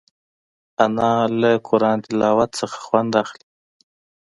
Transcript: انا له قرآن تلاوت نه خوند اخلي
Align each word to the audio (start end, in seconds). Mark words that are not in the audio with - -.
انا 0.85 1.11
له 1.39 1.51
قرآن 1.67 1.97
تلاوت 2.05 2.51
نه 2.59 2.65
خوند 2.85 3.11
اخلي 3.23 3.45